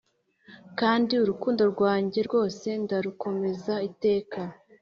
[0.79, 4.41] kandi urukundo rwanjye rwose ndarukomeza iteka